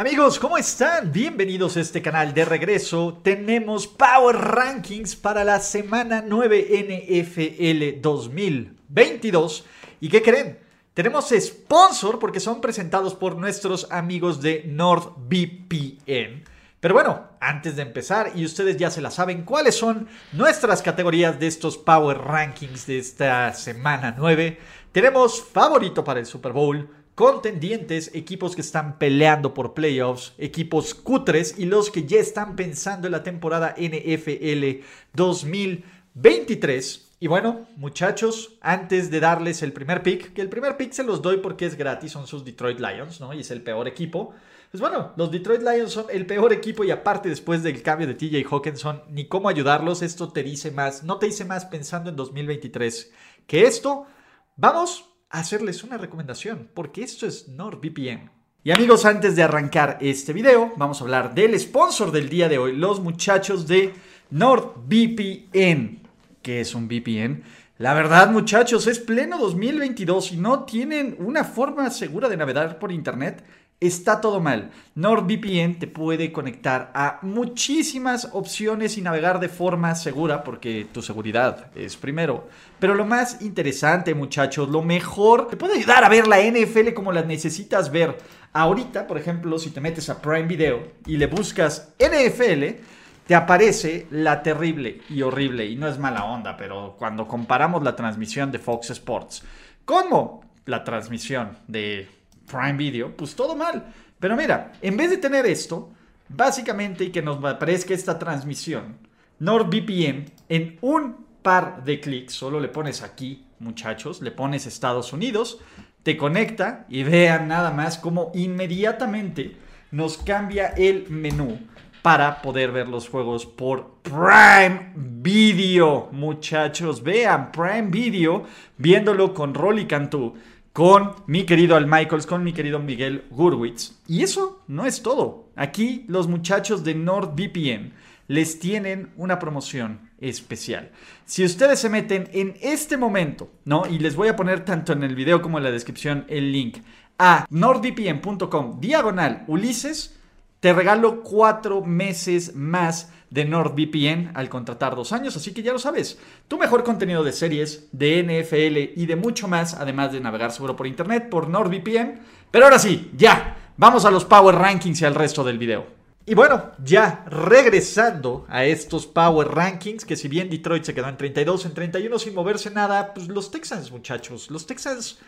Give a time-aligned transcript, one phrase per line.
[0.00, 1.10] Amigos, ¿cómo están?
[1.10, 3.18] Bienvenidos a este canal de regreso.
[3.24, 9.64] Tenemos Power Rankings para la semana 9 NFL 2022.
[9.98, 10.60] ¿Y qué creen?
[10.94, 16.44] Tenemos sponsor porque son presentados por nuestros amigos de NordVPN.
[16.78, 21.40] Pero bueno, antes de empezar, y ustedes ya se la saben, ¿cuáles son nuestras categorías
[21.40, 24.60] de estos Power Rankings de esta semana 9?
[24.92, 31.58] Tenemos favorito para el Super Bowl, contendientes, equipos que están peleando por playoffs, equipos cutres
[31.58, 37.16] y los que ya están pensando en la temporada NFL 2023.
[37.18, 41.20] Y bueno, muchachos, antes de darles el primer pick, que el primer pick se los
[41.20, 43.34] doy porque es gratis, son sus Detroit Lions, ¿no?
[43.34, 44.32] Y es el peor equipo.
[44.70, 48.14] Pues bueno, los Detroit Lions son el peor equipo y aparte después del cambio de
[48.14, 52.14] TJ Hawkinson, ni cómo ayudarlos, esto te dice más, no te dice más pensando en
[52.14, 53.10] 2023
[53.48, 54.06] que esto.
[54.54, 58.30] Vamos hacerles una recomendación, porque esto es NordVPN.
[58.64, 62.58] Y amigos, antes de arrancar este video, vamos a hablar del sponsor del día de
[62.58, 63.94] hoy, los muchachos de
[64.30, 66.02] NordVPN.
[66.42, 67.42] ¿Qué es un VPN?
[67.78, 72.90] La verdad, muchachos, es pleno 2022 y no tienen una forma segura de navegar por
[72.90, 73.44] internet
[73.80, 74.70] está todo mal.
[74.94, 81.70] NordVPN te puede conectar a muchísimas opciones y navegar de forma segura porque tu seguridad
[81.74, 82.48] es primero.
[82.78, 87.12] Pero lo más interesante, muchachos, lo mejor, te puede ayudar a ver la NFL como
[87.12, 88.18] la necesitas ver.
[88.52, 92.80] Ahorita, por ejemplo, si te metes a Prime Video y le buscas NFL,
[93.26, 97.94] te aparece la terrible y horrible, y no es mala onda, pero cuando comparamos la
[97.94, 99.44] transmisión de Fox Sports
[99.84, 102.08] como la transmisión de
[102.50, 103.92] Prime Video, pues todo mal.
[104.18, 105.90] Pero mira, en vez de tener esto,
[106.28, 108.96] básicamente y que nos aparezca esta transmisión,
[109.38, 115.60] NordVPN en un par de clics, solo le pones aquí, muchachos, le pones Estados Unidos,
[116.02, 119.56] te conecta y vean nada más cómo inmediatamente
[119.90, 121.58] nos cambia el menú
[122.02, 127.02] para poder ver los juegos por Prime Video, muchachos.
[127.02, 128.44] Vean Prime Video
[128.76, 130.34] viéndolo con Rolly Cantú
[130.78, 133.98] con mi querido Al Michaels, con mi querido Miguel Gurwitz.
[134.06, 135.48] Y eso no es todo.
[135.56, 137.94] Aquí los muchachos de NordVPN
[138.28, 140.92] les tienen una promoción especial.
[141.24, 143.88] Si ustedes se meten en este momento, ¿no?
[143.90, 146.78] Y les voy a poner tanto en el video como en la descripción el link
[147.18, 150.16] a nordvpn.com diagonal Ulises,
[150.60, 155.78] te regalo cuatro meses más de NordVPN al contratar dos años, así que ya lo
[155.78, 156.18] sabes.
[156.48, 160.76] Tu mejor contenido de series, de NFL y de mucho más, además de navegar seguro
[160.76, 162.20] por internet por NordVPN.
[162.50, 165.98] Pero ahora sí, ya, vamos a los Power Rankings y al resto del video.
[166.28, 171.16] Y bueno, ya regresando a estos Power Rankings, que si bien Detroit se quedó en
[171.16, 175.18] 32, en 31 sin moverse nada, pues los Texans, muchachos, los Texans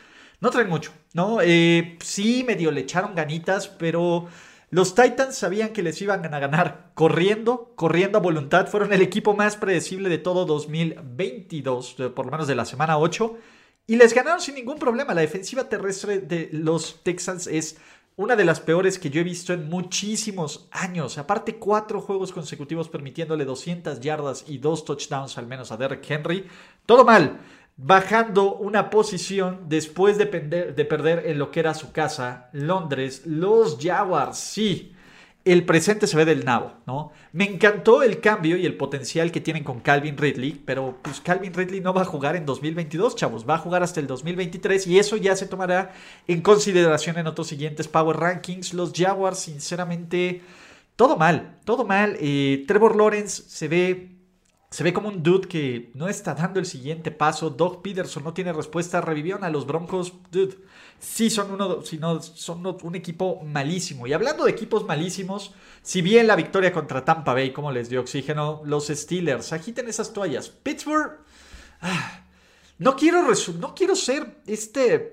[0.40, 1.38] no traen mucho, ¿no?
[1.42, 4.28] Eh, sí, medio le echaron ganitas, pero
[4.70, 8.68] los Titans sabían que les iban a ganar corriendo, corriendo a voluntad.
[8.68, 13.36] Fueron el equipo más predecible de todo 2022, por lo menos de la semana 8.
[13.88, 15.12] Y les ganaron sin ningún problema.
[15.12, 17.78] La defensiva terrestre de los Texans es
[18.14, 21.18] una de las peores que yo he visto en muchísimos años.
[21.18, 26.46] Aparte, cuatro juegos consecutivos permitiéndole 200 yardas y dos touchdowns al menos a Derrick Henry.
[26.86, 27.40] Todo mal
[27.82, 33.78] bajando una posición después de, de, perder en lo que era su casa, Londres, los
[33.80, 34.94] Jaguars, sí.
[35.42, 37.12] El presente se ve del nabo, ¿no?
[37.32, 41.54] Me encantó el cambio y el potencial que tienen con Calvin Ridley, pero pues Calvin
[41.54, 44.98] Ridley no va a jugar en 2022, chavos, va a jugar hasta el 2023 y
[44.98, 45.92] eso ya se tomará
[46.28, 48.74] en consideración en otros siguientes Power Rankings.
[48.74, 50.42] Los Jaguars, sinceramente,
[50.94, 52.18] todo mal, todo mal.
[52.20, 54.19] Eh, Trevor Lawrence se ve
[54.70, 57.50] se ve como un dude que no está dando el siguiente paso.
[57.50, 59.00] Doug Peterson no tiene respuesta.
[59.00, 60.12] Revivieron a los Broncos.
[60.30, 60.58] Dude,
[61.00, 64.06] sí son, uno, sino son un equipo malísimo.
[64.06, 65.52] Y hablando de equipos malísimos,
[65.82, 70.12] si bien la victoria contra Tampa Bay, como les dio oxígeno, los Steelers, agiten esas
[70.12, 70.48] toallas.
[70.48, 71.18] Pittsburgh,
[71.80, 72.20] ah,
[72.78, 73.22] no, quiero
[73.58, 75.10] no quiero ser este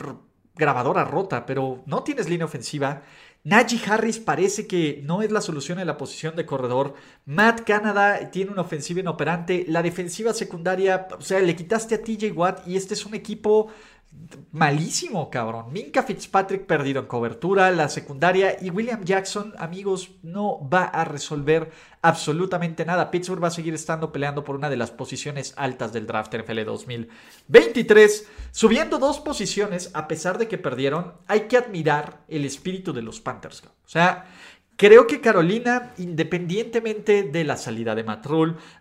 [0.53, 3.01] grabadora rota, pero no tienes línea ofensiva.
[3.47, 6.95] Najee Harris parece que no es la solución en la posición de corredor.
[7.25, 9.63] Matt Canada tiene una ofensiva inoperante.
[9.69, 13.69] La defensiva secundaria, o sea, le quitaste a TJ Watt y este es un equipo
[14.51, 15.71] malísimo, cabrón.
[15.71, 21.71] Minka Fitzpatrick perdido en cobertura, la secundaria y William Jackson, amigos, no va a resolver
[22.01, 23.11] absolutamente nada.
[23.11, 26.63] Pittsburgh va a seguir estando peleando por una de las posiciones altas del draft NFL
[26.65, 31.13] 2023, subiendo dos posiciones a pesar de que perdieron.
[31.27, 33.63] Hay que admirar el espíritu de los Panthers.
[33.63, 34.25] O sea,
[34.79, 38.27] Creo que Carolina, independientemente de la salida de Matt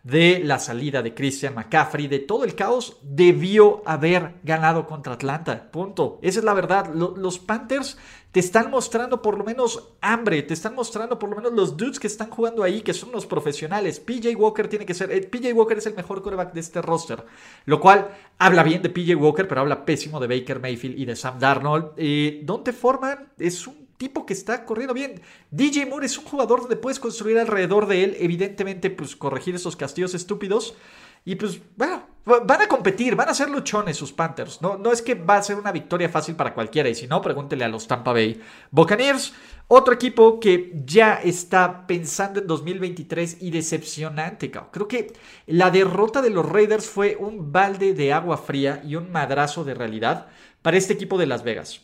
[0.02, 5.70] de la salida de Christian McCaffrey, de todo el caos, debió haber ganado contra Atlanta.
[5.72, 6.18] Punto.
[6.20, 6.92] Esa es la verdad.
[6.92, 7.96] Los Panthers
[8.30, 11.98] te están mostrando por lo menos hambre, te están mostrando por lo menos los dudes
[11.98, 13.98] que están jugando ahí, que son los profesionales.
[13.98, 17.24] PJ Walker tiene que ser, eh, PJ Walker es el mejor quarterback de este roster,
[17.64, 21.16] lo cual habla bien de PJ Walker, pero habla pésimo de Baker Mayfield y de
[21.16, 21.92] Sam Darnold.
[21.96, 22.44] Eh,
[22.78, 25.20] Forman es un tipo que está corriendo bien.
[25.50, 29.76] DJ Moore es un jugador donde puedes construir alrededor de él, evidentemente, pues corregir esos
[29.76, 30.74] castillos estúpidos.
[31.24, 34.62] Y pues, bueno, van a competir, van a ser luchones sus Panthers.
[34.62, 36.88] No, no es que va a ser una victoria fácil para cualquiera.
[36.88, 38.40] Y si no, pregúntele a los Tampa Bay
[38.70, 39.32] Buccaneers.
[39.66, 45.12] Otro equipo que ya está pensando en 2023 y decepcionante, Creo que
[45.46, 49.74] la derrota de los Raiders fue un balde de agua fría y un madrazo de
[49.74, 50.28] realidad
[50.62, 51.80] para este equipo de Las Vegas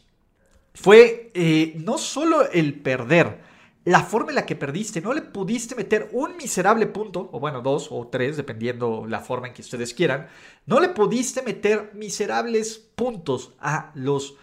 [0.74, 3.40] fue eh, no solo el perder,
[3.84, 7.62] la forma en la que perdiste, no le pudiste meter un miserable punto, o bueno,
[7.62, 10.28] dos o tres, dependiendo la forma en que ustedes quieran,
[10.66, 14.36] no le pudiste meter miserables puntos a los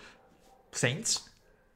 [0.72, 1.26] Saints.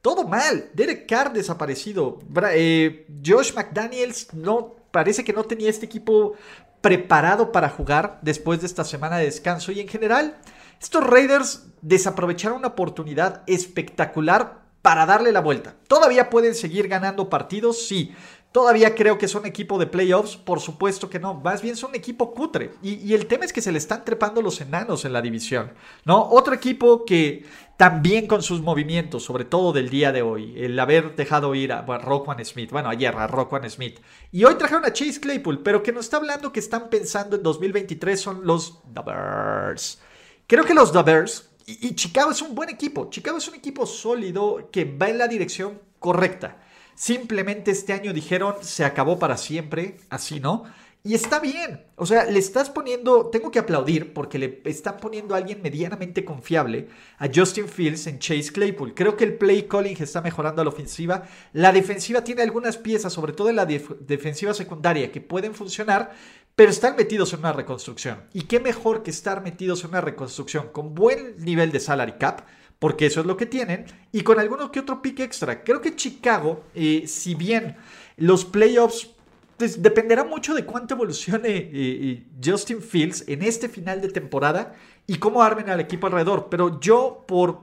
[0.01, 0.69] Todo mal.
[0.73, 2.19] Derek Carr desaparecido.
[2.51, 6.33] Eh, Josh McDaniels no parece que no tenía este equipo
[6.81, 10.38] preparado para jugar después de esta semana de descanso y en general
[10.83, 15.75] estos Raiders desaprovecharon una oportunidad espectacular para darle la vuelta.
[15.88, 17.88] ¿Todavía pueden seguir ganando partidos?
[17.88, 18.13] Sí.
[18.51, 20.35] ¿Todavía creo que son equipo de playoffs?
[20.35, 21.35] Por supuesto que no.
[21.35, 22.74] Más bien son equipo cutre.
[22.83, 25.71] Y, el tema es que se le están trepando los enanos en la división.
[26.03, 26.21] ¿No?
[26.30, 27.45] Otro equipo que
[27.77, 31.81] también con sus movimientos, sobre todo del día de hoy, el haber dejado ir a
[31.81, 34.00] Rockwan Smith, bueno, ayer a Rockwan Smith,
[34.33, 37.44] y hoy trajeron a Chase Claypool, pero que nos está hablando que están pensando en
[37.44, 40.02] 2023 son los Bears.
[40.48, 43.10] Creo que los Bears y, Chicago es un buen equipo.
[43.10, 46.57] Chicago es un equipo sólido que va en la dirección correcta.
[46.95, 50.66] Simplemente este año dijeron se acabó para siempre, así no.
[51.06, 51.84] Y está bien.
[51.98, 56.24] O sea, le estás poniendo, tengo que aplaudir porque le están poniendo a alguien medianamente
[56.24, 56.88] confiable
[57.18, 58.94] a Justin Fields en Chase Claypool.
[58.94, 61.24] Creo que el play calling está mejorando a la ofensiva.
[61.51, 66.13] La defensiva tiene algunas piezas, sobre todo en la defensiva secundaria, que pueden funcionar,
[66.55, 68.23] pero están metidos en una reconstrucción.
[68.33, 72.41] Y qué mejor que estar metidos en una reconstrucción con buen nivel de salary cap,
[72.79, 75.63] porque eso es lo que tienen, y con alguno que otro pick extra.
[75.63, 77.75] Creo que Chicago, eh, si bien
[78.17, 79.09] los playoffs
[79.57, 84.75] pues, dependerá mucho de cuánto evolucione eh, eh, Justin Fields en este final de temporada
[85.07, 86.47] y cómo armen al equipo alrededor.
[86.50, 87.61] Pero yo, por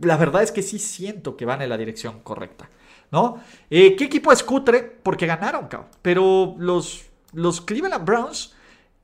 [0.00, 2.68] la verdad es que sí siento que van en la dirección correcta.
[3.10, 3.42] ¿No?
[3.70, 4.82] ¿Qué equipo es cutre?
[4.82, 5.88] Porque ganaron, cabrón.
[6.02, 8.54] Pero los los Cleveland Browns,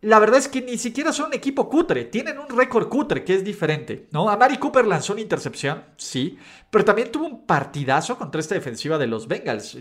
[0.05, 3.35] la verdad es que ni siquiera son un equipo cutre, tienen un récord cutre que
[3.35, 4.29] es diferente, ¿no?
[4.29, 6.37] A Mari Cooper lanzó una intercepción, sí,
[6.71, 9.79] pero también tuvo un partidazo contra esta defensiva de los Bengals.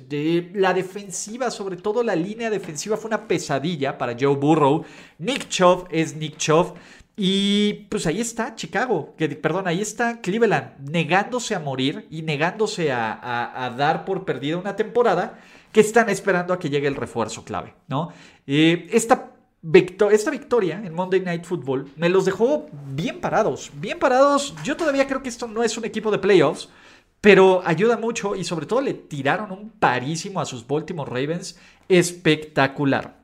[0.54, 4.86] la defensiva, sobre todo la línea defensiva, fue una pesadilla para Joe Burrow.
[5.20, 6.76] Nick Chubb es Nick Chubb.
[7.18, 13.76] Y pues ahí está Chicago, perdón, ahí está Cleveland negándose a morir y negándose a
[13.78, 15.38] dar por perdida una temporada
[15.74, 18.14] que están esperando a que llegue el refuerzo clave, ¿no?
[18.48, 19.34] Eh, esta,
[20.12, 24.54] esta victoria en Monday Night Football me los dejó bien parados, bien parados.
[24.64, 26.70] Yo todavía creo que esto no es un equipo de playoffs,
[27.20, 31.58] pero ayuda mucho y sobre todo le tiraron un parísimo a sus Baltimore Ravens
[31.90, 33.24] espectacular.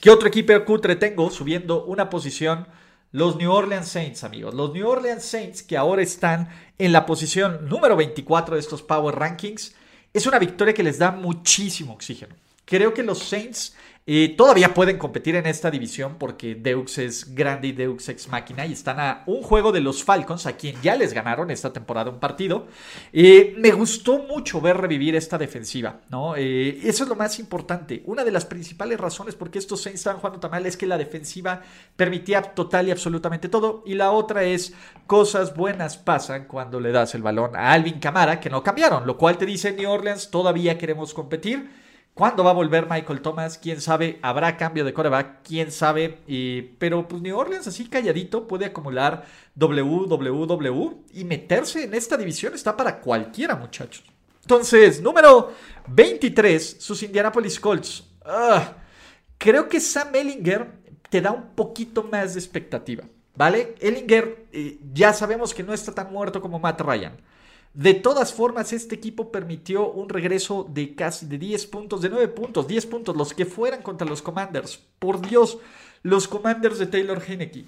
[0.00, 2.66] ¿Qué otro equipo cutre tengo subiendo una posición?
[3.10, 4.54] Los New Orleans Saints, amigos.
[4.54, 9.14] Los New Orleans Saints que ahora están en la posición número 24 de estos Power
[9.14, 9.74] Rankings.
[10.12, 12.34] Es una victoria que les da muchísimo oxígeno.
[12.64, 17.68] Creo que los Saints eh, todavía pueden competir en esta división porque Deux es grande
[17.68, 20.96] y Deux ex máquina y están a un juego de los Falcons, a quien ya
[20.96, 22.66] les ganaron esta temporada un partido.
[23.12, 26.34] Eh, me gustó mucho ver revivir esta defensiva, ¿no?
[26.34, 28.02] Eh, eso es lo más importante.
[28.06, 30.86] Una de las principales razones por qué estos Saints estaban jugando tan mal es que
[30.86, 31.62] la defensiva
[31.94, 33.84] permitía total y absolutamente todo.
[33.86, 34.74] Y la otra es,
[35.06, 39.16] cosas buenas pasan cuando le das el balón a Alvin Camara, que no cambiaron, lo
[39.16, 41.81] cual te dice New Orleans, todavía queremos competir
[42.14, 43.56] ¿Cuándo va a volver Michael Thomas?
[43.56, 44.18] ¿Quién sabe?
[44.22, 45.42] ¿Habrá cambio de coreback?
[45.42, 46.18] ¿Quién sabe?
[46.78, 52.76] pero pues New Orleans así calladito puede acumular WWW y meterse en esta división está
[52.76, 54.04] para cualquiera, muchachos.
[54.42, 55.52] Entonces, número
[55.88, 58.04] 23, sus Indianapolis Colts.
[58.24, 58.74] Ah,
[59.38, 60.70] creo que Sam Ellinger
[61.08, 63.04] te da un poquito más de expectativa.
[63.34, 63.74] ¿vale?
[63.80, 67.16] Ellinger eh, ya sabemos que no está tan muerto como Matt Ryan.
[67.74, 72.28] De todas formas, este equipo permitió un regreso de casi de 10 puntos, de 9
[72.28, 74.78] puntos, 10 puntos, los que fueran contra los Commanders.
[74.98, 75.58] Por Dios,
[76.02, 77.64] los Commanders de Taylor Heineke.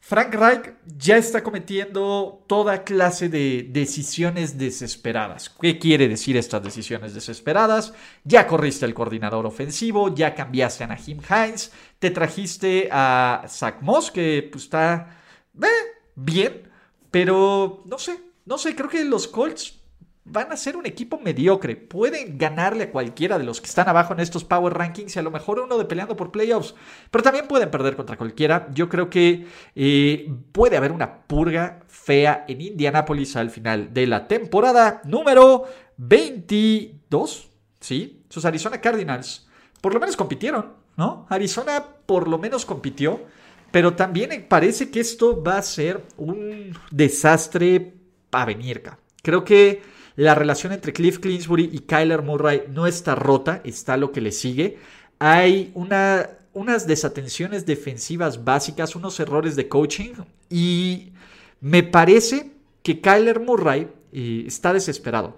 [0.00, 5.50] Frank Reich ya está cometiendo toda clase de decisiones desesperadas.
[5.50, 7.92] ¿Qué quiere decir estas decisiones desesperadas?
[8.24, 14.10] Ya corriste el coordinador ofensivo, ya cambiaste a Nahim Hines, te trajiste a Zach Moss,
[14.10, 15.18] que pues, está
[15.60, 15.66] eh,
[16.14, 16.70] bien,
[17.10, 19.78] pero no sé, no sé, creo que los Colts
[20.24, 21.76] van a ser un equipo mediocre.
[21.76, 25.22] Pueden ganarle a cualquiera de los que están abajo en estos Power Rankings y a
[25.22, 26.74] lo mejor uno de peleando por playoffs.
[27.10, 28.68] Pero también pueden perder contra cualquiera.
[28.72, 34.26] Yo creo que eh, puede haber una purga fea en Indianapolis al final de la
[34.26, 35.64] temporada número
[35.98, 37.48] 22.
[37.80, 39.48] Sí, sus Arizona Cardinals
[39.80, 41.26] por lo menos compitieron, ¿no?
[41.28, 43.20] Arizona por lo menos compitió.
[43.70, 47.97] Pero también parece que esto va a ser un desastre
[48.32, 48.82] a venir.
[49.22, 49.82] Creo que
[50.16, 54.32] la relación entre Cliff Clinsbury y Kyler Murray no está rota, está lo que le
[54.32, 54.78] sigue.
[55.18, 60.14] Hay una, unas desatenciones defensivas básicas, unos errores de coaching
[60.50, 61.12] y
[61.60, 65.36] me parece que Kyler Murray eh, está desesperado.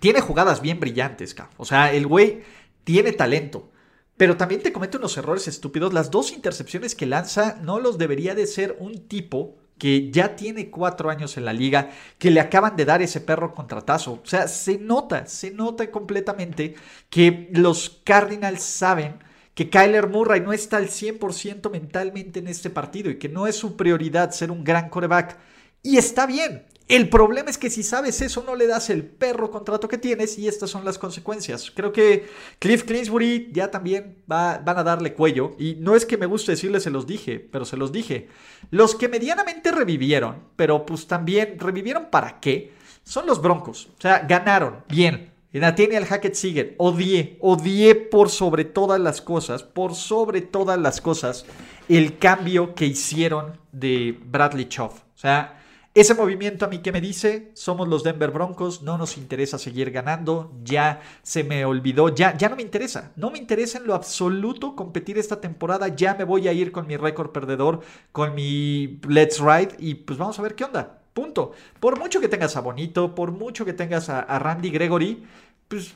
[0.00, 2.42] Tiene jugadas bien brillantes, o sea, el güey
[2.84, 3.70] tiene talento.
[4.16, 5.92] Pero también te comete unos errores estúpidos.
[5.92, 10.70] Las dos intercepciones que lanza no los debería de ser un tipo que ya tiene
[10.70, 14.20] cuatro años en la liga, que le acaban de dar ese perro contratazo.
[14.22, 16.74] O sea, se nota, se nota completamente
[17.08, 19.18] que los Cardinals saben
[19.54, 23.56] que Kyler Murray no está al 100% mentalmente en este partido y que no es
[23.56, 25.36] su prioridad ser un gran coreback.
[25.82, 29.50] Y está bien, el problema es que si sabes eso, no le das el perro
[29.50, 31.70] contrato que tienes y estas son las consecuencias.
[31.70, 32.26] Creo que
[32.58, 35.54] Cliff Clinsbury ya también va, van a darle cuello.
[35.58, 38.28] Y no es que me guste decirles, se los dije, pero se los dije.
[38.70, 42.72] Los que medianamente revivieron, pero pues también revivieron para qué,
[43.04, 43.88] son los Broncos.
[43.98, 45.32] O sea, ganaron, bien.
[45.52, 46.74] Nathaniel Hackett sigue.
[46.78, 51.46] Odié, odié por sobre todas las cosas, por sobre todas las cosas,
[51.88, 55.00] el cambio que hicieron de Bradley Choff.
[55.00, 55.57] O sea,
[56.00, 59.90] ese movimiento a mí que me dice, somos los Denver Broncos, no nos interesa seguir
[59.90, 63.94] ganando, ya se me olvidó, ya, ya no me interesa, no me interesa en lo
[63.94, 67.80] absoluto competir esta temporada, ya me voy a ir con mi récord perdedor,
[68.12, 71.52] con mi Let's Ride y pues vamos a ver qué onda, punto.
[71.80, 75.24] Por mucho que tengas a Bonito, por mucho que tengas a, Randy Gregory,
[75.66, 75.94] pues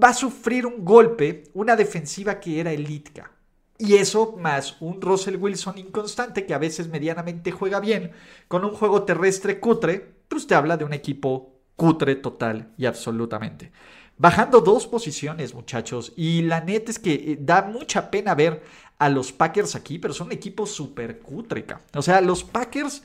[0.00, 3.32] va a sufrir un golpe, una defensiva que era elítica.
[3.80, 8.12] Y eso más un Russell Wilson inconstante que a veces medianamente juega bien
[8.46, 13.72] con un juego terrestre cutre, pues te habla de un equipo cutre total y absolutamente.
[14.18, 18.62] Bajando dos posiciones, muchachos, y la neta es que eh, da mucha pena ver
[18.98, 21.64] a los Packers aquí, pero son un equipo súper cutre.
[21.94, 23.02] O sea, los Packers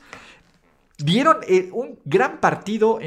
[0.98, 2.98] dieron eh, un gran partido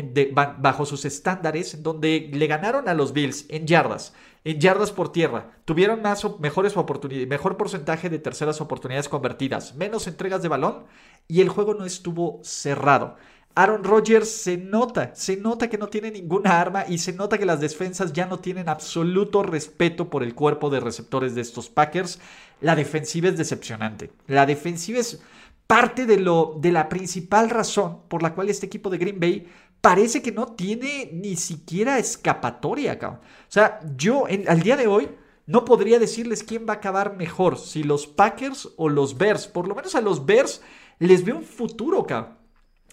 [0.57, 5.11] bajo sus estándares, en donde le ganaron a los Bills en yardas en yardas por
[5.11, 5.51] tierra.
[5.65, 10.85] Tuvieron más, mejores oportunidades, mejor porcentaje de terceras oportunidades convertidas, menos entregas de balón
[11.27, 13.17] y el juego no estuvo cerrado.
[13.55, 17.45] Aaron Rodgers se nota, se nota que no tiene ninguna arma y se nota que
[17.45, 22.19] las defensas ya no tienen absoluto respeto por el cuerpo de receptores de estos Packers.
[22.61, 24.11] La defensiva es decepcionante.
[24.27, 25.21] La defensiva es
[25.69, 29.47] parte de, lo, de la principal razón por la cual este equipo de Green Bay
[29.81, 35.09] parece que no tiene ni siquiera escapatoria, O sea, yo al día de hoy
[35.45, 39.47] no podría decirles quién va a acabar mejor, si los Packers o los Bears.
[39.47, 40.63] Por lo menos a los Bears
[40.97, 42.39] les veo un futuro, cabrón.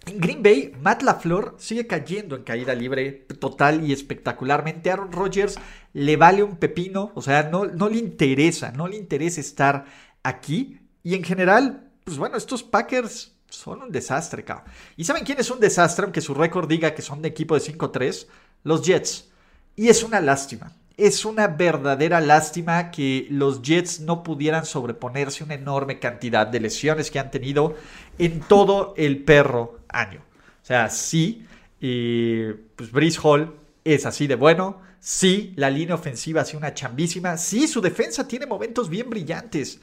[0.04, 4.90] En Green Bay, Matt LaFleur sigue cayendo en caída libre total y espectacularmente.
[4.90, 5.58] Aaron Rodgers
[5.94, 9.86] le vale un pepino, o sea, no, no le interesa, no le interesa estar
[10.22, 10.78] aquí.
[11.02, 14.72] Y en general, pues bueno, estos Packers son un desastre, cabrón.
[14.96, 17.60] ¿Y saben quién es un desastre, aunque su récord diga que son de equipo de
[17.60, 18.28] 5-3?
[18.62, 19.28] Los Jets.
[19.74, 20.72] Y es una lástima.
[20.96, 27.10] Es una verdadera lástima que los Jets no pudieran sobreponerse una enorme cantidad de lesiones
[27.10, 27.74] que han tenido
[28.18, 30.20] en todo el perro año.
[30.62, 31.44] O sea, sí,
[31.80, 34.80] y pues Brice Hall es así de bueno.
[35.00, 37.36] Sí, la línea ofensiva ha sido una chambísima.
[37.36, 39.80] Sí, su defensa tiene momentos bien brillantes.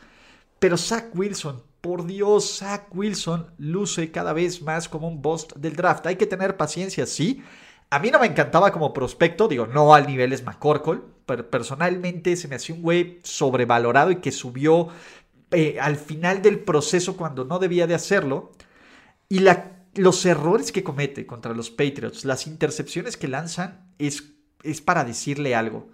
[0.57, 5.75] Pero Zach Wilson por Dios, Zach Wilson luce cada vez más como un bust del
[5.75, 6.07] draft.
[6.07, 7.43] Hay que tener paciencia, sí.
[7.89, 12.37] A mí no me encantaba como prospecto, digo, no al nivel es McCorkle, pero personalmente
[12.37, 14.87] se me hacía un güey sobrevalorado y que subió
[15.51, 18.53] eh, al final del proceso cuando no debía de hacerlo.
[19.27, 19.45] Y
[19.95, 24.23] los errores que comete contra los Patriots, las intercepciones que lanzan, es,
[24.63, 25.89] es para decirle algo.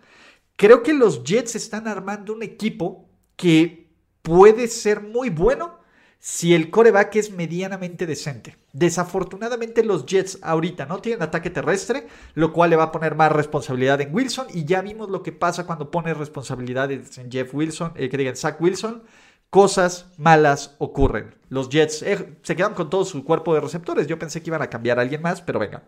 [0.55, 3.89] Creo que los Jets están armando un equipo que
[4.21, 5.78] puede ser muy bueno
[6.19, 8.57] si el coreback es medianamente decente.
[8.73, 13.31] Desafortunadamente los Jets ahorita no tienen ataque terrestre, lo cual le va a poner más
[13.31, 17.93] responsabilidad en Wilson y ya vimos lo que pasa cuando pone responsabilidades en Jeff Wilson,
[17.95, 19.03] eh, que digan Zach Wilson.
[19.49, 21.33] Cosas malas ocurren.
[21.47, 24.05] Los Jets eh, se quedan con todo su cuerpo de receptores.
[24.05, 25.83] Yo pensé que iban a cambiar a alguien más, pero venga.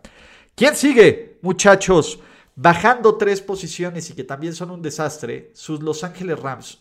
[0.56, 2.18] ¿Quién sigue, muchachos?
[2.56, 6.80] Bajando tres posiciones y que también son un desastre, sus Los Ángeles Rams.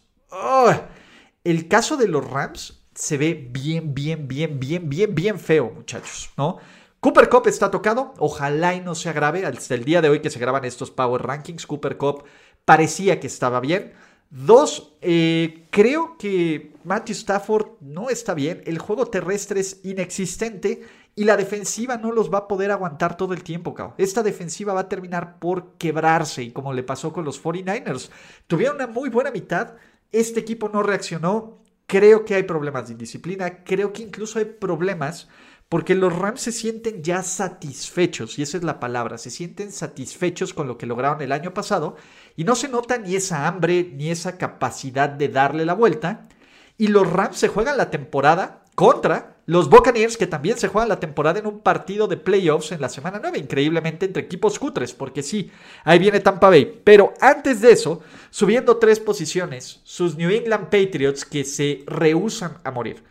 [1.43, 6.31] El caso de los Rams se ve bien, bien, bien, bien, bien, bien feo, muchachos,
[6.37, 6.57] ¿no?
[6.99, 9.45] Cooper Cup está tocado, ojalá y no se agrave.
[9.45, 12.23] Hasta el día de hoy que se graban estos Power Rankings, Cooper Cup
[12.63, 13.93] parecía que estaba bien.
[14.29, 18.61] Dos, eh, creo que Matthew Stafford no está bien.
[18.65, 20.83] El juego terrestre es inexistente
[21.15, 23.75] y la defensiva no los va a poder aguantar todo el tiempo.
[23.97, 28.09] Esta defensiva va a terminar por quebrarse y como le pasó con los 49ers.
[28.47, 29.73] Tuvieron una muy buena mitad.
[30.11, 31.60] Este equipo no reaccionó
[31.91, 35.27] Creo que hay problemas de indisciplina, creo que incluso hay problemas
[35.67, 40.53] porque los Rams se sienten ya satisfechos, y esa es la palabra, se sienten satisfechos
[40.53, 41.97] con lo que lograron el año pasado,
[42.37, 46.29] y no se nota ni esa hambre ni esa capacidad de darle la vuelta,
[46.77, 51.01] y los Rams se juegan la temporada contra los Buccaneers, que también se juegan la
[51.01, 55.23] temporada en un partido de playoffs en la semana 9, increíblemente entre equipos cutres, porque
[55.23, 55.51] sí,
[55.83, 56.79] ahí viene Tampa Bay.
[56.85, 62.71] Pero antes de eso, subiendo tres posiciones, sus New England Patriots que se rehusan a
[62.71, 63.03] morir.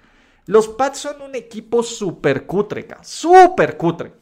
[0.47, 4.15] Los Pats son un equipo súper cutre, súper cutre,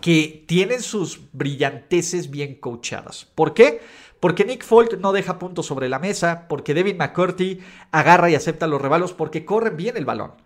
[0.00, 3.26] que tienen sus brillanteces bien coachadas.
[3.34, 3.82] ¿Por qué?
[4.20, 7.60] Porque Nick Folk no deja puntos sobre la mesa, porque Devin McCurdy
[7.92, 10.45] agarra y acepta los rebalos, porque corren bien el balón.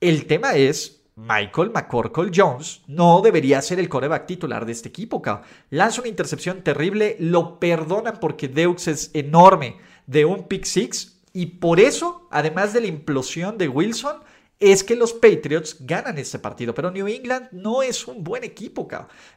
[0.00, 5.20] El tema es, Michael McCorkle Jones no debería ser el coreback titular de este equipo.
[5.68, 9.76] Lanza una intercepción terrible, lo perdonan porque Deux es enorme
[10.06, 14.16] de un pick six y por eso, además de la implosión de Wilson,
[14.58, 16.74] es que los Patriots ganan este partido.
[16.74, 18.88] Pero New England no es un buen equipo,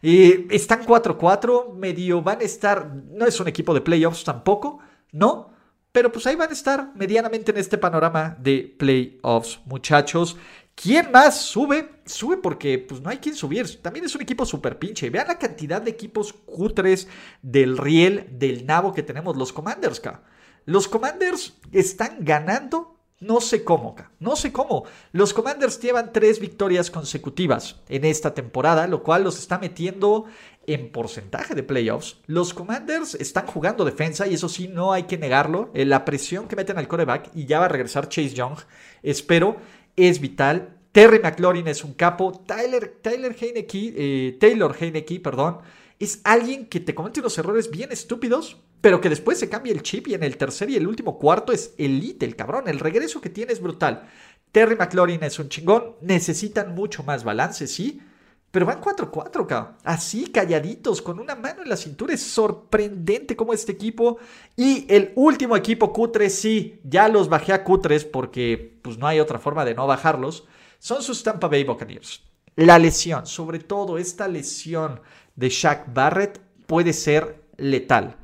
[0.02, 4.80] eh, están 4-4, medio van a estar, no es un equipo de playoffs tampoco,
[5.12, 5.54] ¿no?
[5.94, 10.38] Pero pues ahí van a estar medianamente en este panorama de playoffs, muchachos.
[10.76, 12.02] ¿Quién más sube?
[12.06, 13.82] Sube porque pues no hay quien subir.
[13.82, 15.10] También es un equipo súper pinche.
[15.10, 17.08] Vean la cantidad de equipos cutres
[17.42, 20.24] del riel, del nabo que tenemos los Commanders, acá.
[20.66, 24.86] Los Commanders están ganando, no sé cómo, no sé cómo.
[25.12, 30.26] Los Commanders llevan tres victorias consecutivas en esta temporada, lo cual los está metiendo
[30.66, 32.18] en porcentaje de playoffs.
[32.28, 35.70] Los Commanders están jugando defensa y eso sí, no hay que negarlo.
[35.74, 38.58] Eh, la presión que meten al coreback y ya va a regresar Chase Young,
[39.02, 39.58] espero,
[39.96, 40.78] es vital.
[40.92, 42.44] Terry McLaurin es un capo.
[42.46, 45.60] Tyler, Tyler Heineke, eh, Taylor Heineke, perdón,
[46.00, 49.82] es alguien que te comete unos errores bien estúpidos, pero que después se cambia el
[49.82, 52.68] chip y en el tercer y el último cuarto es elite, el cabrón.
[52.68, 54.10] El regreso que tiene es brutal.
[54.52, 55.96] Terry McLaurin es un chingón.
[56.02, 58.02] Necesitan mucho más balance, sí
[58.54, 59.78] pero van 4-4, cabrón.
[59.84, 62.13] Así, calladitos, con una mano en la cintura.
[62.13, 64.20] Es sorprendente cómo este equipo.
[64.56, 69.20] Y el último equipo Q3, sí, ya los bajé a Q3 porque pues no hay
[69.20, 70.44] otra forma de no bajarlos.
[70.78, 72.22] Son sus Tampa Bay Buccaneers.
[72.56, 75.02] La lesión, sobre todo esta lesión
[75.36, 78.18] de Shaq Barrett, puede ser letal.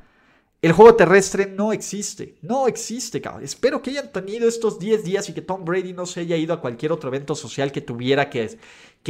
[0.62, 3.44] El juego terrestre no existe, no existe, cabrón.
[3.44, 6.52] Espero que hayan tenido estos 10 días y que Tom Brady no se haya ido
[6.52, 8.58] a cualquier otro evento social que tuviera que,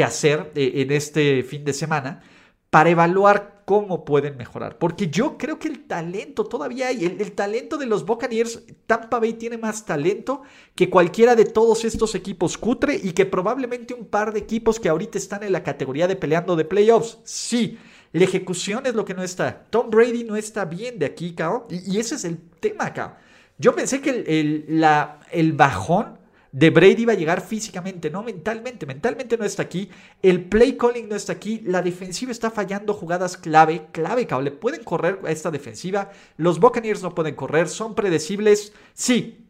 [0.04, 2.22] hacer eh, en este fin de semana
[2.70, 4.78] para evaluar cómo pueden mejorar.
[4.78, 7.04] Porque yo creo que el talento todavía hay.
[7.04, 10.42] El, talento de los Buccaneers, Tampa Bay tiene más talento
[10.76, 14.88] que cualquiera de todos estos equipos cutre y que probablemente un par de equipos que
[14.88, 17.18] ahorita están en la categoría de peleando de playoffs.
[17.24, 17.76] Sí.
[18.12, 19.66] La ejecución es lo que no está.
[19.70, 21.64] Tom Brady no está bien de aquí, cabrón.
[21.70, 23.18] Y, ese es el tema, acá.
[23.58, 26.18] Yo pensé que el, la, el bajón
[26.52, 28.84] de Brady iba a llegar físicamente, no mentalmente.
[28.84, 29.88] Mentalmente no está aquí.
[30.22, 31.62] El play calling no está aquí.
[31.64, 34.46] La defensiva está fallando jugadas clave, clave, cabrón.
[34.46, 36.10] Le pueden correr a esta defensiva.
[36.36, 37.68] Los Buccaneers no pueden correr.
[37.68, 38.72] Son predecibles.
[38.94, 39.46] Sí.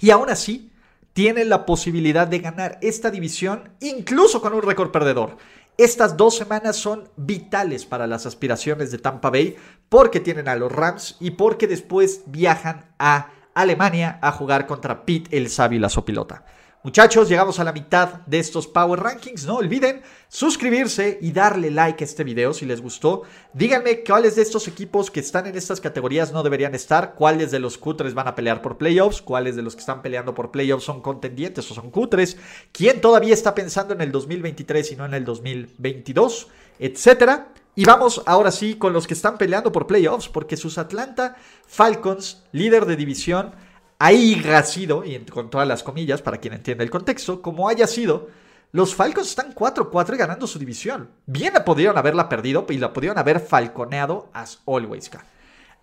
[0.00, 0.72] Y aún así,
[1.12, 5.36] tienen la posibilidad de ganar esta división, incluso con un récord perdedor.
[5.78, 9.56] Estas dos semanas son vitales para las aspiraciones de Tampa Bay
[9.88, 15.36] porque tienen a los Rams y porque después viajan a Alemania a jugar contra Pete
[15.36, 16.44] el sabio y la sopilota.
[16.84, 19.46] Muchachos, llegamos a la mitad de estos Power Rankings.
[19.46, 23.22] No olviden suscribirse y darle like a este video si les gustó.
[23.52, 27.60] Díganme cuáles de estos equipos que están en estas categorías no deberían estar, cuáles de
[27.60, 30.82] los cutres van a pelear por playoffs, cuáles de los que están peleando por playoffs
[30.82, 32.36] son contendientes o son cutres,
[32.72, 36.48] quién todavía está pensando en el 2023 y no en el 2022,
[36.80, 37.52] etcétera.
[37.76, 42.42] Y vamos ahora sí con los que están peleando por playoffs, porque sus Atlanta Falcons,
[42.50, 43.54] líder de división,
[44.04, 48.28] haya sido, y con todas las comillas para quien entienda el contexto, como haya sido,
[48.72, 51.10] los Falcons están 4-4 y ganando su división.
[51.26, 55.08] Bien podrían haberla perdido y la podrían haber falconeado as always.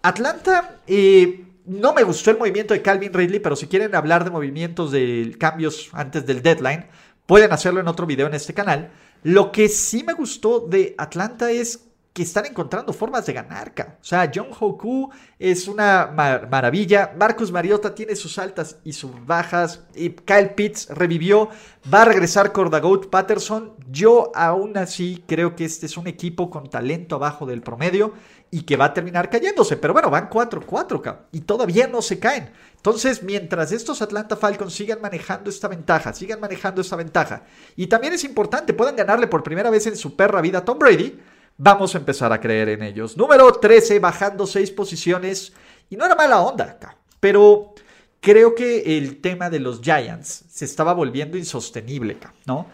[0.01, 4.31] Atlanta, eh, no me gustó el movimiento de Calvin Ridley, pero si quieren hablar de
[4.31, 6.87] movimientos de cambios antes del deadline,
[7.25, 8.89] pueden hacerlo en otro video en este canal.
[9.23, 13.73] Lo que sí me gustó de Atlanta es que están encontrando formas de ganar.
[13.77, 16.11] O sea, John Hoku es una
[16.49, 17.13] maravilla.
[17.17, 19.83] Marcus Mariota tiene sus altas y sus bajas.
[19.95, 21.49] Y Kyle Pitts revivió.
[21.93, 23.73] Va a regresar Cordagout Patterson.
[23.89, 28.13] Yo aún así creo que este es un equipo con talento abajo del promedio
[28.51, 29.77] y que va a terminar cayéndose.
[29.77, 32.51] Pero bueno, van 4-4 y todavía no se caen.
[32.75, 37.43] Entonces, mientras estos Atlanta Falcons sigan manejando esta ventaja, sigan manejando esta ventaja,
[37.75, 40.79] y también es importante, puedan ganarle por primera vez en su perra vida a Tom
[40.79, 41.19] Brady,
[41.59, 43.15] vamos a empezar a creer en ellos.
[43.15, 45.53] Número 13, bajando 6 posiciones,
[45.89, 47.75] y no era mala onda acá, pero
[48.19, 52.65] creo que el tema de los Giants se estaba volviendo insostenible, ¿no?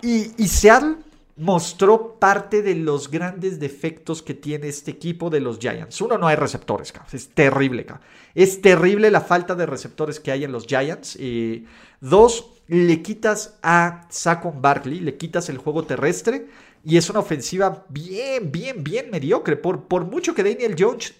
[0.00, 0.96] Y, y Seattle
[1.36, 6.00] mostró parte de los grandes defectos que tiene este equipo de los Giants.
[6.00, 7.86] Uno, no hay receptores, es terrible.
[8.34, 11.16] Es terrible la falta de receptores que hay en los Giants.
[11.16, 11.66] Y
[12.00, 16.46] dos, le quitas a Saquon Barkley, le quitas el juego terrestre
[16.84, 19.56] y es una ofensiva bien, bien, bien mediocre.
[19.56, 21.14] Por, por mucho que Daniel Jones,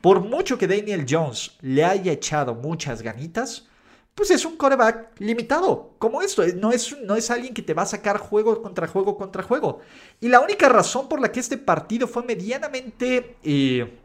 [0.00, 3.68] por mucho que Daniel Jones le haya echado muchas ganitas,
[4.14, 6.42] pues es un coreback limitado, como esto.
[6.56, 9.80] No es, no es alguien que te va a sacar juego contra juego contra juego.
[10.20, 13.98] Y la única razón por la que este partido fue medianamente, eh,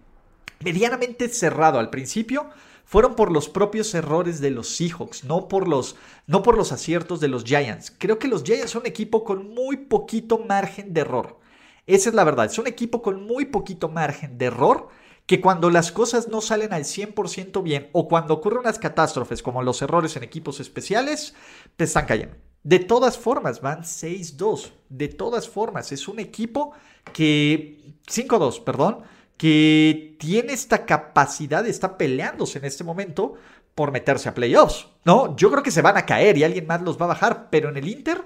[0.64, 2.50] medianamente cerrado al principio
[2.92, 5.96] fueron por los propios errores de los Seahawks, no por los,
[6.28, 7.96] no por los aciertos de los Giants.
[7.98, 11.40] Creo que los Giants son un equipo con muy poquito margen de error.
[11.88, 14.90] Esa es la verdad, es un equipo con muy poquito margen de error
[15.26, 19.64] que cuando las cosas no salen al 100% bien o cuando ocurren unas catástrofes como
[19.64, 21.34] los errores en equipos especiales,
[21.78, 22.36] te están cayendo.
[22.64, 24.74] De todas formas, van 6-2.
[24.90, 26.74] De todas formas, es un equipo
[27.14, 27.96] que...
[28.06, 29.04] 5-2, perdón.
[29.42, 33.34] Que tiene esta capacidad, está peleándose en este momento
[33.74, 34.86] por meterse a playoffs.
[35.04, 37.48] No, yo creo que se van a caer y alguien más los va a bajar,
[37.50, 38.22] pero en el Inter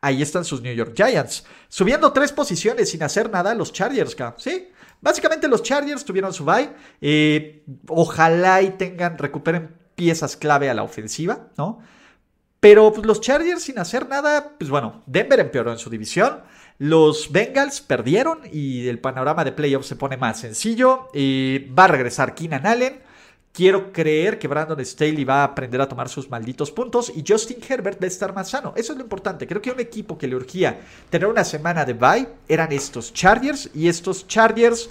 [0.00, 1.44] ahí están sus New York Giants.
[1.68, 4.68] Subiendo tres posiciones sin hacer nada los Chargers, ¿sí?
[5.00, 6.70] Básicamente los Chargers tuvieron su bye.
[7.00, 11.80] Eh, ojalá y tengan, recuperen piezas clave a la ofensiva, ¿no?
[12.60, 16.42] Pero pues, los Chargers sin hacer nada, pues bueno, Denver empeoró en su división.
[16.80, 21.08] Los Bengals perdieron y el panorama de playoffs se pone más sencillo.
[21.12, 23.02] Y va a regresar Keenan Allen.
[23.52, 27.58] Quiero creer que Brandon Staley va a aprender a tomar sus malditos puntos y Justin
[27.68, 28.72] Herbert va a estar más sano.
[28.74, 29.46] Eso es lo importante.
[29.46, 33.68] Creo que un equipo que le urgía tener una semana de bye eran estos Chargers
[33.74, 34.88] y estos Chargers.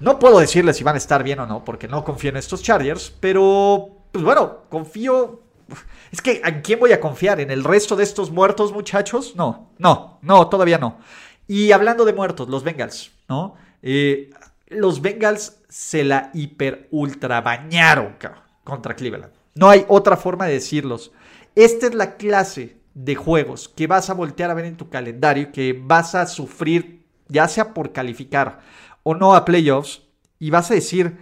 [0.00, 2.60] No puedo decirles si van a estar bien o no, porque no confío en estos
[2.60, 5.42] Chargers, pero pues bueno, confío.
[6.12, 7.40] Es que ¿en quién voy a confiar?
[7.40, 9.34] ¿En el resto de estos muertos, muchachos?
[9.36, 10.98] No, no, no, todavía no.
[11.46, 13.54] Y hablando de muertos, los Bengals, ¿no?
[13.82, 14.30] Eh,
[14.68, 18.16] los Bengals se la hiper ultra bañaron
[18.64, 19.32] contra Cleveland.
[19.54, 21.12] No hay otra forma de decirlos.
[21.54, 25.52] Esta es la clase de juegos que vas a voltear a ver en tu calendario,
[25.52, 28.60] que vas a sufrir, ya sea por calificar
[29.02, 30.02] o no a playoffs,
[30.38, 31.18] y vas a decir,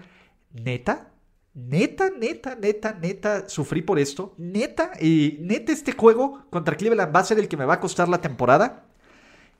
[0.52, 1.07] neta,
[1.58, 7.20] neta, neta, neta, neta, sufrí por esto, neta, y neta este juego contra Cleveland va
[7.20, 8.84] a ser el que me va a costar la temporada.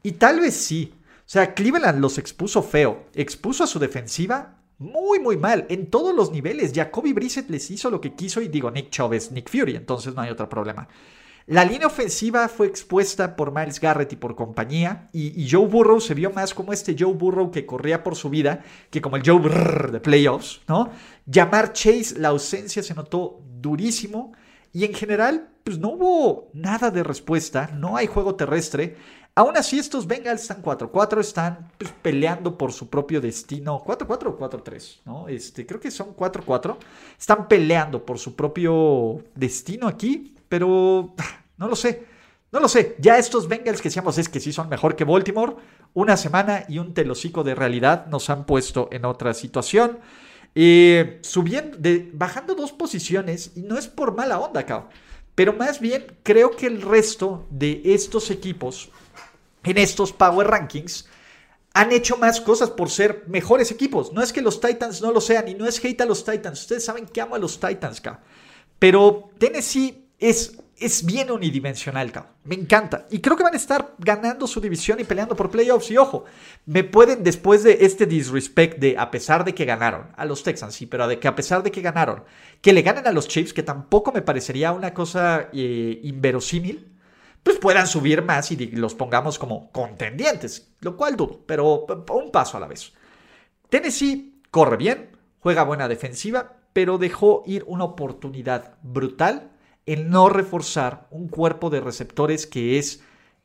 [0.02, 5.18] Y tal vez sí, o sea, Cleveland los expuso feo, expuso a su defensiva muy,
[5.18, 6.72] muy mal, en todos los niveles.
[6.72, 10.22] Jacoby Brissett les hizo lo que quiso y digo, Nick es Nick Fury, entonces no
[10.22, 10.88] hay otro problema.
[11.48, 16.12] La línea ofensiva fue expuesta por Miles Garrett y por compañía, y, Joe Burrow se
[16.12, 19.38] vio más como este Joe Burrow que corría por su vida que como el Joe
[19.38, 20.90] Burr de playoffs, ¿no?
[21.24, 24.34] Llamar Chase, la ausencia se notó durísimo,
[24.74, 28.96] y en general, pues no hubo nada de respuesta, no hay juego terrestre.
[29.34, 33.82] Aún así, estos Bengals están 4-4, están pues, peleando por su propio destino.
[33.86, 35.28] 4-4 o 4-3, ¿no?
[35.28, 36.76] Este, creo que son 4-4.
[37.18, 41.14] Están peleando por su propio destino aquí, pero
[41.56, 42.06] no lo sé.
[42.50, 42.96] No lo sé.
[42.98, 45.56] Ya estos Bengals que decíamos es que sí son mejor que Baltimore,
[45.92, 49.98] una semana y un telocico de realidad nos han puesto en otra situación.
[51.20, 51.78] Subiendo,
[52.14, 54.88] bajando dos posiciones, y no es por mala onda, cabrón.
[55.34, 58.90] Pero más bien creo que el resto de estos equipos
[59.62, 61.06] en estos Power Rankings
[61.74, 64.12] han hecho más cosas por ser mejores equipos.
[64.12, 66.62] No es que los Titans no lo sean y no es hate a los Titans.
[66.62, 68.02] Ustedes saben que amo a los Titans,
[68.80, 72.32] Pero Tennessee es es bien unidimensional, cabrón.
[72.44, 73.06] Me encanta.
[73.10, 75.90] Y creo que van a estar ganando su división y peleando por playoffs.
[75.90, 76.24] Y ojo,
[76.66, 80.74] me pueden, después de este disrespect de a pesar de que ganaron a los Texans,
[80.74, 82.24] sí, pero de que a pesar de que ganaron,
[82.60, 86.94] que le ganen a los Chiefs, que tampoco me parecería una cosa eh, inverosímil,
[87.42, 92.56] pues puedan subir más y los pongamos como contendientes, lo cual dudo, pero un paso
[92.56, 92.92] a la vez.
[93.68, 99.50] Tennessee corre bien, juega buena defensiva, pero dejó ir una oportunidad brutal
[99.88, 103.02] en no reforzar un cuerpo de receptores que es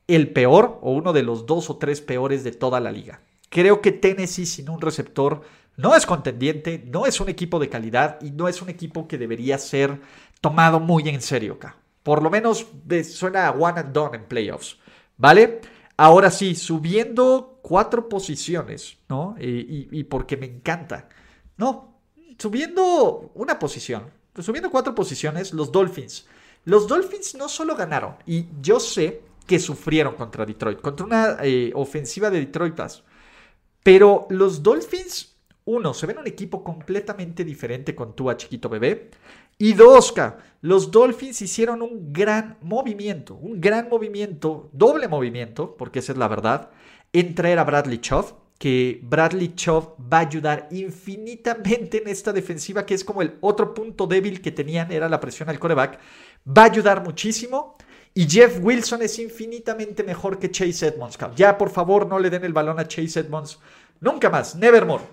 [0.08, 3.21] el peor o uno de los dos o tres peores de toda la liga.
[3.47, 5.43] Creo que Tennessee sin un receptor
[5.77, 9.17] no es contendiente, no es un equipo de calidad y no es un equipo que
[9.17, 10.01] debería ser
[10.41, 11.77] tomado muy en serio acá.
[12.03, 12.67] Por lo menos
[13.10, 14.77] suena a one and done en playoffs,
[15.15, 15.62] ¿vale?
[15.95, 19.36] Ahora sí, subiendo cuatro posiciones, ¿no?
[19.39, 21.08] y, y porque me encanta.
[21.56, 22.01] No,
[22.38, 26.25] subiendo una posición, subiendo cuatro posiciones, los Dolphins.
[26.65, 31.71] Los Dolphins no solo ganaron, y yo sé que sufrieron contra Detroit, contra una eh,
[31.76, 32.80] ofensiva de Detroit
[33.84, 39.12] Pero los Dolphins, uno, se ven un equipo completamente diferente con a chiquito bebé.
[39.58, 40.13] Y dos,
[40.62, 46.28] los Dolphins hicieron un gran movimiento, un gran movimiento, doble movimiento, porque esa es la
[46.28, 46.71] verdad,
[47.12, 52.86] en traer a Bradley Chubb que Bradley Chubb va a ayudar infinitamente en esta defensiva,
[52.86, 55.99] que es como el otro punto débil que tenían, era la presión al coreback.
[56.47, 57.76] Va a ayudar muchísimo.
[58.13, 61.17] Y Jeff Wilson es infinitamente mejor que Chase Edmonds.
[61.36, 63.60] Ya, por favor, no le den el balón a Chase Edmonds.
[63.99, 65.04] Nunca más, nevermore.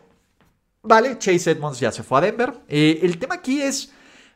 [0.85, 2.55] Vale, Chase Edmonds ya se fue a Denver.
[2.69, 3.91] Eh, el tema aquí es,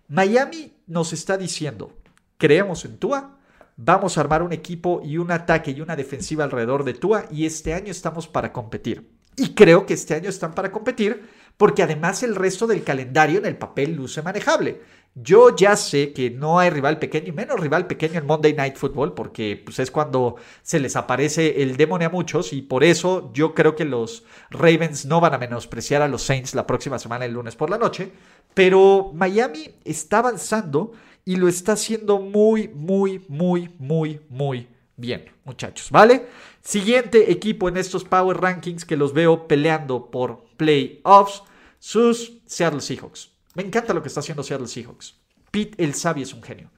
[0.08, 1.92] Miami nos está diciendo,
[2.36, 3.38] creemos en Tua,
[3.76, 7.46] vamos a armar un equipo y un ataque y una defensiva alrededor de Tua y
[7.46, 9.10] este año estamos para competir.
[9.36, 13.46] Y creo que este año están para competir porque además el resto del calendario en
[13.46, 14.80] el papel luce manejable.
[15.16, 18.76] Yo ya sé que no hay rival pequeño y menos rival pequeño en Monday Night
[18.76, 23.30] Football porque pues, es cuando se les aparece el demonio a muchos y por eso
[23.32, 27.24] yo creo que los Ravens no van a menospreciar a los Saints la próxima semana
[27.24, 28.10] el lunes por la noche.
[28.54, 30.92] Pero Miami está avanzando
[31.24, 36.26] y lo está haciendo muy, muy, muy, muy, muy bien, muchachos, ¿vale?
[36.62, 41.42] Siguiente equipo en estos Power Rankings que los veo peleando por playoffs,
[41.78, 43.30] sus Seattle Seahawks.
[43.54, 45.16] Me encanta lo que está haciendo Seattle Seahawks.
[45.50, 46.70] Pete el Sabio es un genio.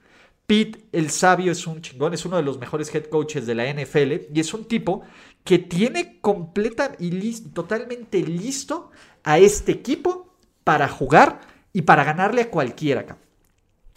[0.45, 3.71] Pete el Sabio es un chingón, es uno de los mejores head coaches de la
[3.71, 5.03] NFL y es un tipo
[5.43, 8.91] que tiene completa y totalmente listo
[9.23, 11.41] a este equipo para jugar
[11.73, 13.17] y para ganarle a cualquiera.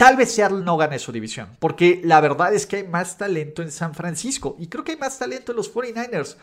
[0.01, 3.61] Tal vez Seattle no gane su división, porque la verdad es que hay más talento
[3.61, 6.37] en San Francisco y creo que hay más talento en los 49ers.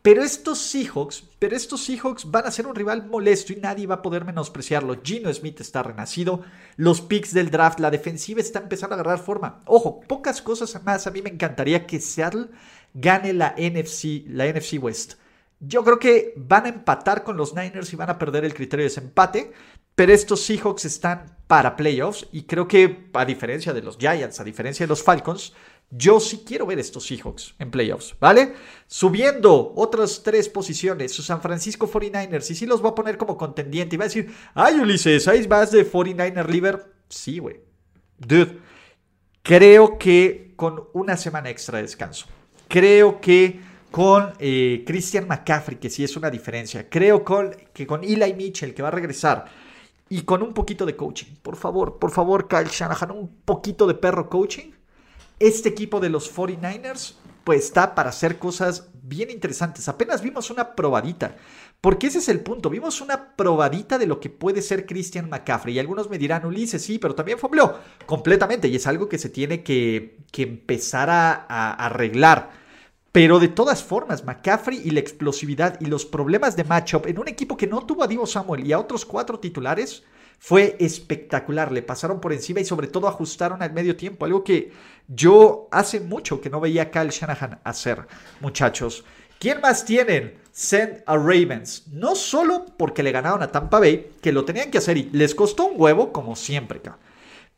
[0.00, 3.96] Pero estos Seahawks, pero estos Seahawks van a ser un rival molesto y nadie va
[3.96, 5.02] a poder menospreciarlo.
[5.04, 6.40] Gino Smith está renacido,
[6.76, 9.60] los picks del draft, la defensiva está empezando a agarrar forma.
[9.66, 11.06] Ojo, pocas cosas más.
[11.06, 12.46] A mí me encantaría que Seattle
[12.94, 15.16] gane la NFC, la NFC West.
[15.60, 18.82] Yo creo que van a empatar con los Niners y van a perder el criterio
[18.82, 19.52] de desempate.
[19.94, 24.44] Pero estos Seahawks están para playoffs y creo que a diferencia de los Giants, a
[24.44, 25.52] diferencia de los Falcons,
[25.90, 28.54] yo sí quiero ver estos Seahawks en playoffs, ¿vale?
[28.86, 33.96] Subiendo otras tres posiciones, San Francisco 49ers, y sí los va a poner como contendiente.
[33.96, 36.86] Y va a decir, ay Ulises, ¿hay más de 49er Liver?
[37.10, 37.60] Sí, güey.
[38.16, 38.58] Dude,
[39.42, 42.26] creo que con una semana extra de descanso,
[42.68, 47.22] creo que con eh, Christian McCaffrey, que sí es una diferencia, creo
[47.74, 49.44] que con Eli Mitchell, que va a regresar,
[50.08, 51.34] y con un poquito de coaching.
[51.42, 54.72] Por favor, por favor, Kyle Shanahan, un poquito de perro coaching.
[55.38, 59.88] Este equipo de los 49ers pues está para hacer cosas bien interesantes.
[59.88, 61.36] Apenas vimos una probadita,
[61.80, 62.70] porque ese es el punto.
[62.70, 65.74] Vimos una probadita de lo que puede ser Christian McCaffrey.
[65.74, 68.68] Y algunos me dirán, Ulises, sí, pero también fombleó completamente.
[68.68, 72.61] Y es algo que se tiene que, empezar a arreglar.
[73.12, 77.28] Pero de todas formas, McCaffrey y la explosividad y los problemas de matchup en un
[77.28, 80.02] equipo que no tuvo a Divo Samuel y a otros cuatro titulares
[80.38, 81.70] fue espectacular.
[81.70, 84.72] Le pasaron por encima y sobre todo ajustaron al medio tiempo, algo que
[85.06, 88.06] yo hace mucho que no veía a Kyle Shanahan hacer,
[88.40, 89.04] muchachos.
[89.38, 90.40] ¿Quién más tienen?
[90.50, 91.88] Send a Ravens.
[91.88, 95.34] No solo porque le ganaron a Tampa Bay, que lo tenían que hacer y les
[95.34, 96.80] costó un huevo, como siempre,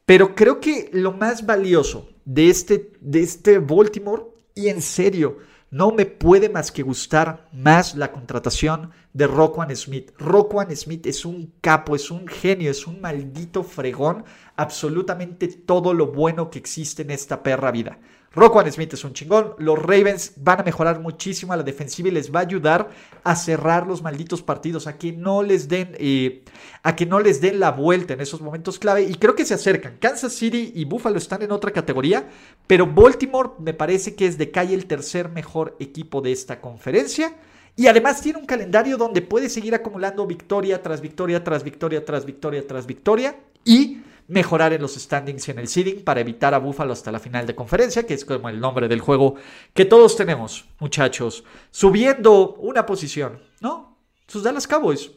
[0.04, 5.38] pero creo que lo más valioso de este, de este Baltimore y en serio,
[5.70, 10.10] no me puede más que gustar más la contratación de Roquan Smith.
[10.18, 14.24] Roquan Smith es un capo, es un genio, es un maldito fregón.
[14.56, 17.98] Absolutamente todo lo bueno que existe en esta perra vida.
[18.32, 19.54] Roquan Smith es un chingón.
[19.58, 22.90] Los Ravens van a mejorar muchísimo a la defensiva y les va a ayudar
[23.22, 26.42] a cerrar los malditos partidos, a que no les den, eh,
[26.82, 29.04] a que no les den la vuelta en esos momentos clave.
[29.04, 29.98] Y creo que se acercan.
[30.00, 32.28] Kansas City y Buffalo están en otra categoría,
[32.66, 37.36] pero Baltimore me parece que es de calle el tercer mejor equipo de esta conferencia.
[37.76, 42.24] Y además tiene un calendario donde puede seguir acumulando victoria tras victoria, tras victoria, tras
[42.24, 43.36] victoria, tras victoria.
[43.64, 47.18] Y mejorar en los standings y en el seeding para evitar a Buffalo hasta la
[47.18, 49.34] final de conferencia, que es como el nombre del juego
[49.74, 51.44] que todos tenemos, muchachos.
[51.70, 53.98] Subiendo una posición, ¿no?
[54.26, 55.10] Sus Dallas Cowboys.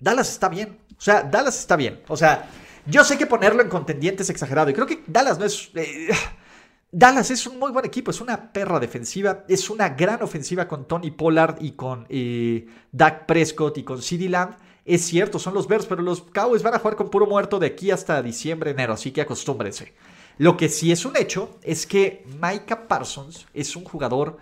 [0.00, 0.78] Dallas está bien.
[0.98, 2.02] O sea, Dallas está bien.
[2.08, 2.48] O sea,
[2.86, 4.70] yo sé que ponerlo en contendiente es exagerado.
[4.70, 5.70] Y creo que Dallas no es.
[5.74, 6.08] Eh,
[6.92, 10.86] Dallas es un muy buen equipo, es una perra defensiva, es una gran ofensiva con
[10.86, 14.56] Tony Pollard y con eh, Dak Prescott y con CeeDee Lamb.
[14.84, 17.66] Es cierto, son los Bears, pero los Cowboys van a jugar con puro muerto de
[17.66, 19.94] aquí hasta diciembre, enero, así que acostúmbrense.
[20.38, 24.36] Lo que sí es un hecho es que Micah Parsons es un jugador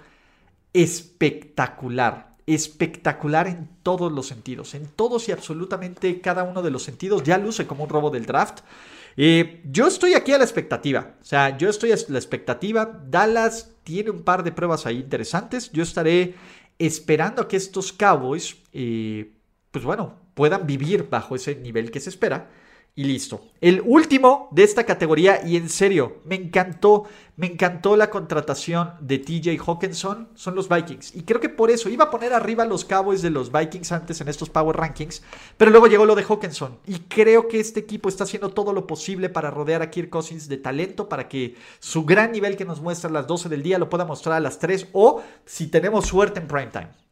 [0.74, 7.22] espectacular, espectacular en todos los sentidos, en todos y absolutamente cada uno de los sentidos,
[7.22, 8.60] ya luce como un robo del draft.
[9.16, 13.70] Eh, yo estoy aquí a la expectativa, o sea, yo estoy a la expectativa, Dallas
[13.84, 16.34] tiene un par de pruebas ahí interesantes, yo estaré
[16.78, 19.30] esperando a que estos Cowboys, eh,
[19.70, 22.50] pues bueno, puedan vivir bajo ese nivel que se espera.
[22.96, 23.40] Y listo.
[23.60, 29.18] El último de esta categoría, y en serio, me encantó, me encantó la contratación de
[29.18, 31.12] TJ Hawkinson, son los Vikings.
[31.16, 34.20] Y creo que por eso iba a poner arriba los Cowboys de los Vikings antes
[34.20, 35.24] en estos Power Rankings,
[35.56, 36.78] pero luego llegó lo de Hawkinson.
[36.86, 40.48] Y creo que este equipo está haciendo todo lo posible para rodear a Kirk Cousins
[40.48, 43.80] de talento, para que su gran nivel que nos muestra a las 12 del día
[43.80, 47.03] lo pueda mostrar a las 3 o si tenemos suerte en prime time.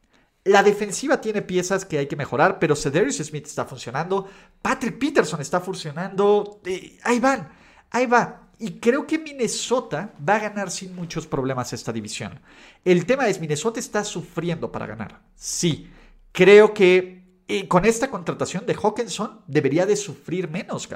[0.44, 4.28] La defensiva tiene piezas que hay que mejorar, pero Cedarius Smith está funcionando,
[4.60, 6.60] Patrick Peterson está funcionando,
[7.04, 7.48] ahí van,
[7.90, 8.48] ahí va.
[8.58, 12.40] Y creo que Minnesota va a ganar sin muchos problemas esta división.
[12.84, 15.20] El tema es, Minnesota está sufriendo para ganar.
[15.34, 15.90] Sí,
[16.32, 20.88] creo que eh, con esta contratación de Hawkinson debería de sufrir menos.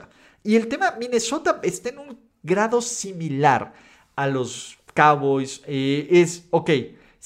[0.42, 3.74] Y el tema, Minnesota está en un grado similar
[4.14, 5.60] a los Cowboys.
[5.66, 6.70] Eh, es, ok,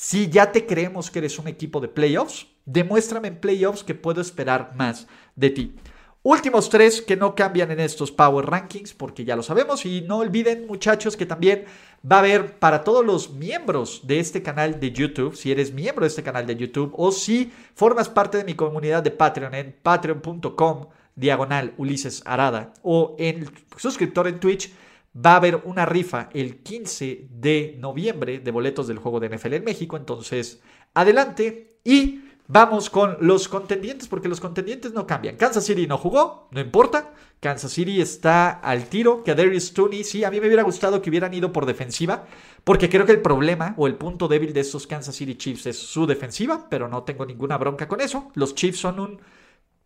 [0.01, 4.23] si ya te creemos que eres un equipo de playoffs, demuéstrame en playoffs que puedo
[4.23, 5.75] esperar más de ti.
[6.23, 9.85] Últimos tres que no cambian en estos Power Rankings, porque ya lo sabemos.
[9.85, 11.67] Y no olviden, muchachos, que también
[12.11, 16.05] va a haber para todos los miembros de este canal de YouTube, si eres miembro
[16.05, 19.77] de este canal de YouTube o si formas parte de mi comunidad de Patreon en
[19.83, 24.73] patreon.com diagonal Ulises Arada o en suscriptor en Twitch
[25.15, 29.55] Va a haber una rifa el 15 de noviembre de boletos del juego de NFL
[29.55, 29.97] en México.
[29.97, 30.63] Entonces,
[30.95, 35.37] adelante y vamos con los contendientes, porque los contendientes no cambian.
[35.37, 37.13] Kansas City no jugó, no importa.
[37.41, 39.25] Kansas City está al tiro.
[39.25, 42.27] Que Darius Tooney, sí, a mí me hubiera gustado que hubieran ido por defensiva,
[42.65, 45.79] porque creo que el problema o el punto débil de estos Kansas City Chiefs es
[45.79, 48.31] su defensiva, pero no tengo ninguna bronca con eso.
[48.35, 49.21] Los Chiefs son un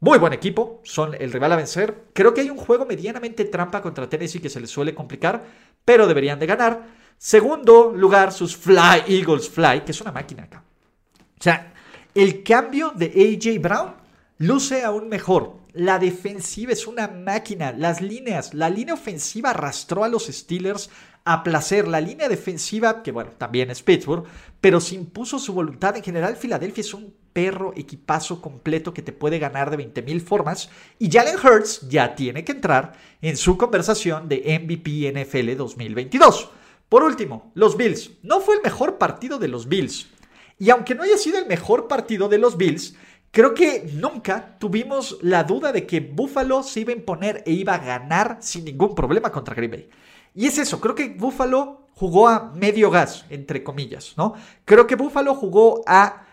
[0.04, 2.08] muy buen equipo, son el rival a vencer.
[2.12, 5.42] Creo que hay un juego medianamente trampa contra Tennessee que se les suele complicar,
[5.82, 6.86] pero deberían de ganar.
[7.16, 10.62] Segundo lugar, sus Fly Eagles Fly, que es una máquina acá.
[11.40, 11.72] O sea,
[12.14, 13.94] el cambio de AJ Brown
[14.36, 15.56] luce aún mejor.
[15.72, 17.72] La defensiva es una máquina.
[17.72, 20.90] Las líneas, la línea ofensiva arrastró a los Steelers
[21.24, 21.88] a placer.
[21.88, 24.24] La línea defensiva, que bueno, también es Pittsburgh,
[24.60, 25.96] pero se impuso su voluntad.
[25.96, 30.20] En general, Filadelfia es un perro equipazo completo que te puede ganar de 20 mil
[30.20, 30.70] formas.
[30.98, 36.50] Y Jalen Hurts ya tiene que entrar en su conversación de MVP NFL 2022.
[36.88, 38.12] Por último, los Bills.
[38.22, 40.08] No fue el mejor partido de los Bills.
[40.58, 42.94] Y aunque no haya sido el mejor partido de los Bills,
[43.32, 47.74] creo que nunca tuvimos la duda de que Buffalo se iba a imponer e iba
[47.74, 49.88] a ganar sin ningún problema contra Green Bay.
[50.34, 54.34] Y es eso, creo que Buffalo jugó a medio gas, entre comillas, ¿no?
[54.64, 56.26] Creo que Buffalo jugó a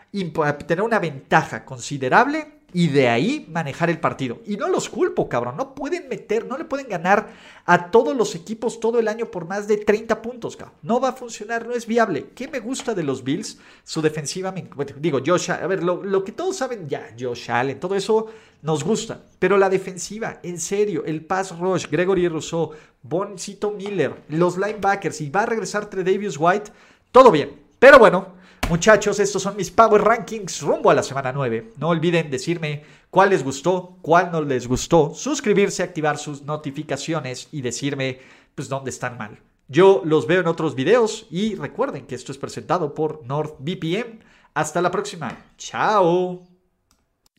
[0.67, 4.39] tener una ventaja considerable y de ahí manejar el partido.
[4.45, 5.57] Y no los culpo, cabrón.
[5.57, 7.29] No pueden meter, no le pueden ganar
[7.65, 10.77] a todos los equipos todo el año por más de 30 puntos, cabrón.
[10.81, 12.29] No va a funcionar, no es viable.
[12.35, 13.59] ¿Qué me gusta de los Bills?
[13.83, 14.53] Su defensiva,
[14.97, 18.27] digo, Josh, a ver, lo, lo, que todos saben ya, Josh Allen, todo eso
[18.61, 19.21] nos gusta.
[19.39, 22.71] Pero la defensiva, en serio, el pass rush, Gregory Rousseau,
[23.03, 26.71] Boncito Miller, los linebackers y va a regresar Tredavious White,
[27.11, 27.59] todo bien.
[27.79, 28.40] Pero bueno,
[28.71, 31.73] Muchachos, estos son mis Power Rankings rumbo a la semana 9.
[31.75, 37.63] No olviden decirme cuál les gustó, cuál no les gustó, suscribirse, activar sus notificaciones y
[37.63, 38.19] decirme
[38.55, 39.37] pues dónde están mal.
[39.67, 44.23] Yo los veo en otros videos y recuerden que esto es presentado por NordVPN.
[44.53, 45.37] Hasta la próxima.
[45.57, 46.39] Chao.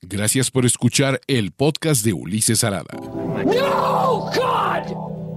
[0.03, 2.95] Gracias por escuchar el podcast de Ulises Arada.
[3.47, 3.92] No!